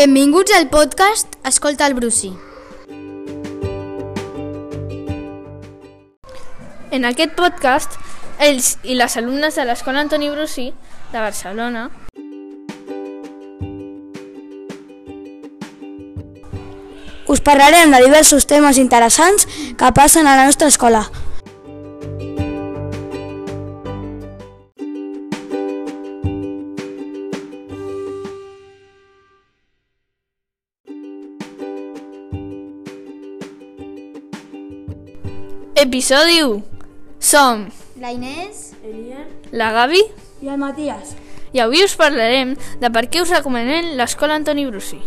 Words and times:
Benvinguts 0.00 0.50
al 0.56 0.70
podcast 0.70 1.34
Escolta 1.44 1.86
el 1.86 1.92
Brucí. 1.92 2.30
En 6.90 7.04
aquest 7.04 7.34
podcast, 7.36 7.98
ells 8.40 8.70
i 8.80 8.96
les 8.96 9.18
alumnes 9.20 9.60
de 9.60 9.66
l'Escola 9.68 10.00
Antoni 10.00 10.30
Brucí 10.32 10.70
de 11.12 11.18
Barcelona 11.20 11.90
Us 17.28 17.44
parlarem 17.44 17.92
de 17.92 18.00
diversos 18.00 18.48
temes 18.48 18.80
interessants 18.80 19.44
que 19.76 19.92
passen 19.92 20.24
a 20.24 20.38
la 20.40 20.48
nostra 20.48 20.72
escola. 20.72 21.10
Episodi 35.80 36.42
1. 36.42 36.62
Som 37.18 37.70
La 37.96 38.12
Inés, 38.12 38.74
la 39.50 39.70
Gavi 39.72 40.02
I 40.42 40.50
el 40.52 40.58
Matías. 40.60 41.14
i 41.56 41.62
avui 41.64 41.80
us 41.80 41.94
parlarem 41.96 42.52
de 42.82 42.90
per 42.92 43.06
què 43.08 43.22
us 43.24 43.32
recomanem 43.32 43.94
l'Escola 43.96 44.36
Antoni 44.36 44.66
Brucí. 44.68 45.00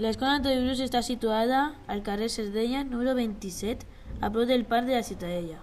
L'escola 0.00 0.38
Antoni 0.38 0.64
Bruce 0.64 0.88
està 0.88 1.04
situada 1.04 1.74
al 1.86 2.00
carrer 2.02 2.32
Cerdanya, 2.32 2.86
número 2.88 3.12
27, 3.14 3.84
a 4.22 4.32
prop 4.32 4.48
del 4.48 4.64
parc 4.64 4.88
de 4.88 4.96
la 4.96 5.02
Ciutadella. 5.02 5.60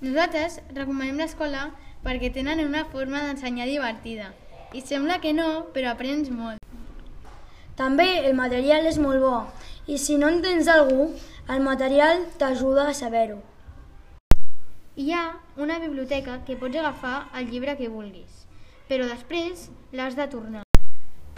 Nosaltres 0.00 0.60
recomanem 0.74 1.18
l'escola 1.18 1.70
perquè 2.04 2.30
tenen 2.34 2.62
una 2.64 2.84
forma 2.92 3.24
d'ensenyar 3.24 3.66
divertida. 3.66 4.32
I 4.72 4.82
sembla 4.84 5.18
que 5.20 5.32
no, 5.32 5.68
però 5.74 5.92
aprens 5.92 6.30
molt. 6.30 6.62
També 7.78 8.08
el 8.26 8.34
material 8.34 8.86
és 8.90 8.98
molt 8.98 9.22
bo 9.22 9.36
i 9.88 9.96
si 9.98 10.18
no 10.20 10.28
entens 10.28 10.68
algú, 10.68 11.14
el 11.48 11.62
material 11.64 12.26
t'ajuda 12.38 12.88
a 12.90 12.94
saber-ho. 12.94 13.38
Hi 15.00 15.12
ha 15.14 15.22
una 15.56 15.78
biblioteca 15.78 16.42
que 16.44 16.58
pots 16.60 16.76
agafar 16.76 17.30
el 17.38 17.48
llibre 17.48 17.76
que 17.78 17.88
vulguis, 17.88 18.44
però 18.90 19.06
després 19.08 19.70
l'has 19.92 20.18
de 20.18 20.26
tornar. 20.28 20.64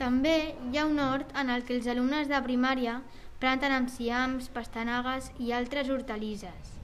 També 0.00 0.34
hi 0.72 0.80
ha 0.80 0.89
un 0.89 0.98
hort 0.98 1.30
en 1.36 1.52
el 1.55 1.62
que 1.69 1.77
els 1.77 1.86
alumnes 1.92 2.27
de 2.33 2.41
primària 2.42 2.98
planten 3.39 3.77
enciams, 3.77 4.48
pastanagues 4.48 5.30
i 5.39 5.52
altres 5.52 5.92
hortalisses. 5.92 6.74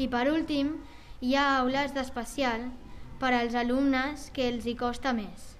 I 0.00 0.08
per 0.12 0.26
últim, 0.32 0.74
hi 1.20 1.32
ha 1.34 1.44
aules 1.62 1.94
d'especial 1.96 2.66
per 3.20 3.32
als 3.32 3.54
alumnes 3.56 4.28
que 4.36 4.50
els 4.50 4.66
hi 4.68 4.74
costa 4.76 5.14
més. 5.16 5.54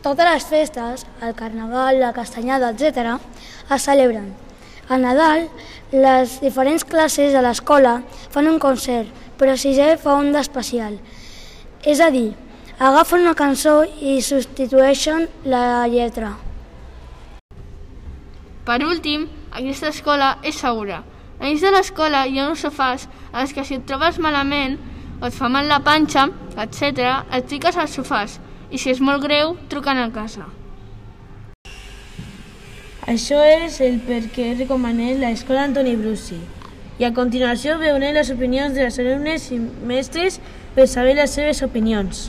Totes 0.00 0.28
les 0.28 0.46
festes, 0.46 1.02
el 1.20 1.34
carnaval, 1.34 1.98
la 1.98 2.12
castanyada, 2.14 2.70
etc., 2.70 3.16
es 3.74 3.82
celebren. 3.82 4.30
A 4.88 4.98
Nadal, 4.98 5.48
les 5.90 6.38
diferents 6.40 6.86
classes 6.86 7.34
de 7.34 7.42
l'escola 7.42 7.98
fan 8.30 8.46
un 8.46 8.62
concert, 8.62 9.10
però 9.36 9.58
sisè 9.58 9.96
fa 9.98 10.14
un 10.22 10.30
d'especial. 10.32 10.96
És 11.82 12.00
a 12.00 12.10
dir, 12.14 12.30
agafen 12.78 13.26
una 13.26 13.34
cançó 13.34 13.82
i 13.84 14.20
substitueixen 14.22 15.26
la 15.44 15.86
lletra. 15.90 16.36
Per 18.64 18.82
últim, 18.86 19.26
aquesta 19.50 19.90
escola 19.90 20.36
és 20.46 20.62
segura. 20.62 21.02
A 21.40 21.48
dins 21.48 21.62
de 21.64 21.70
l'escola 21.72 22.26
hi 22.28 22.36
ha 22.36 22.50
uns 22.50 22.60
sofàs 22.60 23.06
els 23.40 23.54
que 23.56 23.62
si 23.64 23.78
et 23.78 23.84
trobes 23.88 24.18
malament 24.20 24.74
o 25.20 25.28
et 25.30 25.32
fa 25.32 25.48
mal 25.48 25.70
la 25.72 25.78
panxa, 25.80 26.26
etc., 26.52 27.08
et 27.32 27.48
fiques 27.48 27.78
als 27.80 27.96
sofàs 27.96 28.36
i 28.70 28.78
si 28.78 28.92
és 28.92 29.00
molt 29.00 29.24
greu, 29.24 29.56
truquen 29.72 29.96
a 29.96 30.10
casa. 30.12 30.50
Això 33.08 33.40
és 33.40 33.80
el 33.80 33.96
per 34.04 34.20
què 34.34 34.52
recomanem 34.58 35.16
l'escola 35.24 35.64
Antoni 35.64 35.96
Bruci. 35.96 36.36
I 37.00 37.08
a 37.08 37.14
continuació 37.16 37.78
veurem 37.80 38.12
les 38.14 38.28
opinions 38.36 38.76
de 38.76 38.84
les 38.84 39.00
alumnes 39.00 39.48
i 39.56 39.58
mestres 39.58 40.36
per 40.76 40.86
saber 40.86 41.16
les 41.16 41.32
seves 41.32 41.64
opinions. 41.64 42.28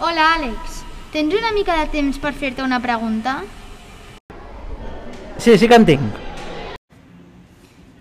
Hola, 0.00 0.32
Àlex. 0.40 0.79
Tens 1.10 1.34
una 1.34 1.50
mica 1.50 1.74
de 1.74 1.88
temps 1.90 2.20
per 2.22 2.30
fer-te 2.38 2.62
una 2.62 2.78
pregunta? 2.78 3.40
Sí, 5.42 5.56
sí 5.58 5.66
que 5.66 5.74
en 5.74 5.84
tinc. 5.88 6.18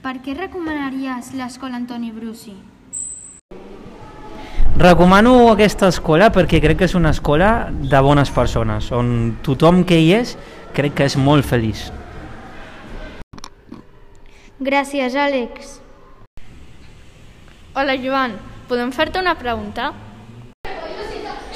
Per 0.03 0.11
què 0.21 0.35
recomanaries 0.37 1.31
l'escola 1.33 1.79
Antoni 1.79 2.11
Bruci? 2.13 2.53
Recomano 4.77 5.31
aquesta 5.49 5.89
escola 5.89 6.27
perquè 6.29 6.59
crec 6.61 6.77
que 6.83 6.85
és 6.85 6.93
una 6.95 7.09
escola 7.15 7.49
de 7.71 8.01
bones 8.05 8.29
persones, 8.29 8.91
on 8.93 9.39
tothom 9.41 9.81
que 9.89 9.97
hi 9.97 10.13
és 10.19 10.35
crec 10.77 10.93
que 10.99 11.07
és 11.09 11.17
molt 11.17 11.47
feliç. 11.49 11.87
Gràcies, 14.61 15.17
Àlex. 15.17 15.79
Hola, 17.73 17.97
Joan. 17.97 18.37
Podem 18.69 18.93
fer-te 18.93 19.17
una 19.17 19.33
pregunta? 19.39 19.95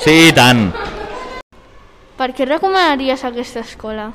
Sí, 0.01 0.17
i 0.31 0.33
tant. 0.33 0.71
Per 2.13 2.29
què 2.37 2.45
recomanaries 2.45 3.23
aquesta 3.25 3.63
escola? 3.65 4.11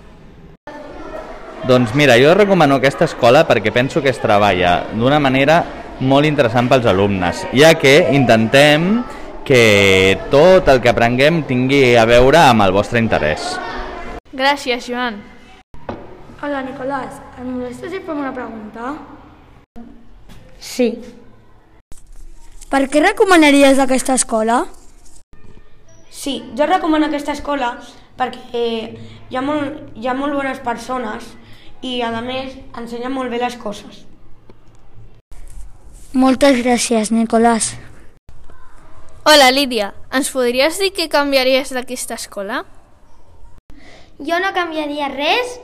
Doncs 1.67 1.95
mira, 1.99 2.15
jo 2.23 2.31
recomano 2.37 2.77
aquesta 2.79 3.09
escola 3.09 3.43
perquè 3.49 3.73
penso 3.75 4.01
que 4.01 4.13
es 4.13 4.21
treballa 4.23 4.85
d'una 4.95 5.19
manera 5.19 5.59
molt 6.07 6.29
interessant 6.29 6.69
pels 6.71 6.87
alumnes, 6.87 7.43
ja 7.51 7.73
que 7.75 7.97
intentem 8.15 9.03
que 9.45 10.19
tot 10.31 10.71
el 10.71 10.79
que 10.85 10.93
aprenguem 10.93 11.43
tingui 11.49 11.97
a 11.99 12.07
veure 12.07 12.39
amb 12.45 12.63
el 12.69 12.73
vostre 12.77 13.03
interès. 13.03 13.57
Gràcies, 14.31 14.87
Joan. 14.87 15.19
Hola, 16.39 16.63
Nicolás. 16.63 17.19
Et 17.35 17.45
molesta 17.45 17.91
si 17.91 17.99
fem 17.99 18.23
una 18.23 18.31
pregunta? 18.31 18.95
Sí. 20.61 20.93
Per 22.71 22.85
què 22.93 23.03
recomanaries 23.03 23.81
aquesta 23.83 24.15
escola? 24.15 24.67
Sí, 26.19 26.43
jo 26.59 26.67
recomano 26.67 27.07
aquesta 27.07 27.31
escola 27.31 27.77
perquè 28.19 28.63
hi 29.31 29.37
ha 29.39 29.43
molt, 29.47 29.93
hi 29.95 30.09
ha 30.11 30.17
molt 30.19 30.35
bones 30.35 30.59
persones 30.67 31.29
i 31.87 32.01
a 32.03 32.11
més 32.19 32.57
ensenya 32.81 33.11
molt 33.15 33.31
bé 33.31 33.39
les 33.39 33.55
coses. 33.63 34.01
Moltes 36.19 36.59
gràcies, 36.59 37.13
Nicolás. 37.15 37.77
Hola, 39.31 39.53
Lídia. 39.55 39.93
Ens 40.11 40.33
podries 40.35 40.81
dir 40.83 40.91
què 40.97 41.07
canviaries 41.13 41.71
d'aquesta 41.77 42.19
escola? 42.19 42.65
Jo 44.19 44.43
no 44.43 44.51
canviaria 44.59 45.13
res 45.15 45.55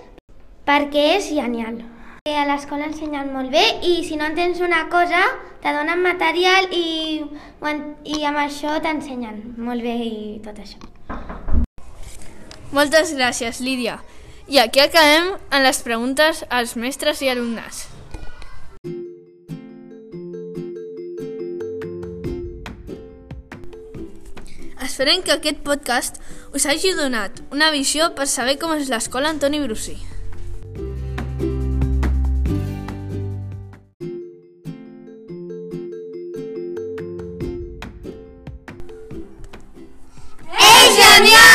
perquè 0.69 1.17
és 1.17 1.33
genial. 1.35 1.83
A 2.25 2.47
l'escola 2.49 2.87
ensenyen 2.89 3.27
molt 3.35 3.51
bé 3.53 3.63
i 3.85 3.99
si 4.09 4.17
no 4.17 4.25
entens 4.25 4.63
una 4.65 4.79
cosa 4.89 5.19
te 5.61 5.75
donen 5.77 6.01
material 6.01 6.71
i, 6.73 7.21
i 7.21 8.23
amb 8.25 8.41
això 8.41 8.79
t'ensenyen 8.81 9.43
molt 9.61 9.85
bé 9.85 9.93
i 10.07 10.15
tot 10.41 10.57
això. 10.63 10.81
Moltes 12.73 13.13
gràcies, 13.13 13.61
Lídia. 13.61 13.99
I 14.49 14.63
aquí 14.63 14.81
acabem 14.81 15.35
amb 15.35 15.67
les 15.67 15.83
preguntes 15.85 16.41
als 16.49 16.73
mestres 16.81 17.21
i 17.21 17.29
alumnes. 17.29 17.83
Esperem 24.81 25.21
que 25.21 25.37
aquest 25.37 25.61
podcast 25.61 26.25
us 26.57 26.65
hagi 26.65 26.97
donat 26.97 27.45
una 27.53 27.69
visió 27.69 28.15
per 28.17 28.33
saber 28.33 28.57
com 28.57 28.73
és 28.81 28.89
l'escola 28.89 29.29
Antoni 29.29 29.61
Brucí. 29.69 30.01
肯 41.15 41.54